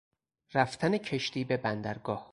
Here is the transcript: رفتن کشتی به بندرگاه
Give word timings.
رفتن 0.53 0.97
کشتی 0.97 1.43
به 1.43 1.57
بندرگاه 1.57 2.29